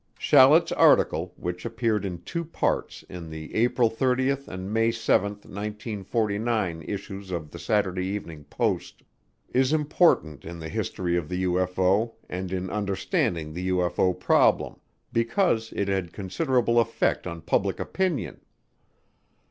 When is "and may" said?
4.47-4.89